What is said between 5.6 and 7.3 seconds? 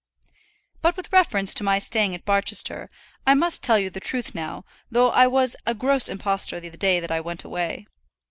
a gross impostor the day that I